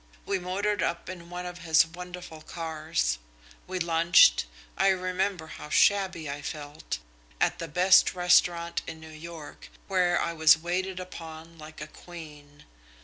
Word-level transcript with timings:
We 0.25 0.39
motored 0.39 0.81
up 0.81 1.09
in 1.09 1.29
one 1.29 1.45
of 1.45 1.59
his 1.59 1.85
wonderful 1.85 2.41
cars. 2.41 3.19
We 3.67 3.77
lunched 3.77 4.47
I 4.75 4.87
remember 4.87 5.45
how 5.45 5.69
shabby 5.69 6.27
I 6.27 6.41
felt 6.41 6.97
at 7.39 7.59
the 7.59 7.67
best 7.67 8.15
restaurant 8.15 8.81
in 8.87 8.99
New 8.99 9.09
York, 9.11 9.69
where 9.87 10.19
I 10.19 10.33
was 10.33 10.57
waited 10.57 10.99
upon 10.99 11.59
like 11.59 11.81
a 11.81 11.85
queen. 11.87 12.65